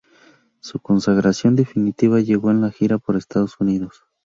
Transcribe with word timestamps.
Su 0.61 0.79
consagración 0.79 1.55
definitiva 1.55 2.19
llegó 2.21 2.49
en 2.49 2.59
la 2.61 2.71
gira 2.71 2.97
por 2.97 3.15
Estados 3.17 3.57
Unidos. 3.59 4.03